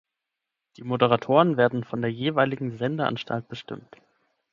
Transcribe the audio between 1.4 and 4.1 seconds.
werden von der jeweiligen Sendeanstalt bestimmt.